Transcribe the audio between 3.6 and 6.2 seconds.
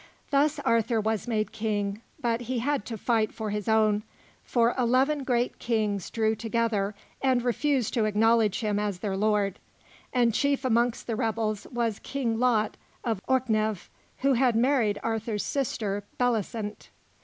own; for eleven great kings